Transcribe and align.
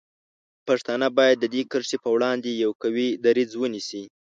پښتانه 0.67 1.07
باید 1.17 1.37
د 1.39 1.45
دې 1.53 1.61
کرښې 1.71 1.97
په 2.03 2.09
وړاندې 2.15 2.59
یو 2.63 2.71
قوي 2.81 3.07
دریځ 3.25 3.51
ونیسي. 3.57 4.03